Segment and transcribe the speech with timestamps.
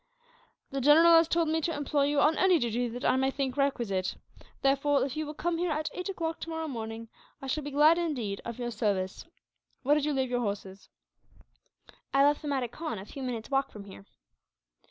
[0.71, 3.55] The general has told me to employ you on any duty that I may think
[3.55, 4.15] requisite;
[4.63, 7.07] therefore, if you will come here at eight o'clock tomorrow morning,
[7.39, 9.25] I shall be glad, indeed, of your services.
[9.83, 10.89] Where did you leave your horses?"
[12.15, 14.07] "I left them at a khan, a few minutes' walk from here."